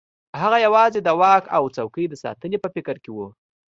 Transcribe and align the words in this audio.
هغه 0.41 0.57
یوازې 0.65 0.99
د 1.03 1.09
واک 1.19 1.43
او 1.57 1.63
څوکۍ 1.75 2.05
د 2.09 2.13
ساتنې 2.23 2.57
په 2.61 2.69
فکر 2.75 2.95
کې 3.03 3.11
وو. 3.15 3.27